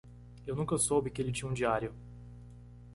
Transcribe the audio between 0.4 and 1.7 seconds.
Eu nunca soube que ele tinha um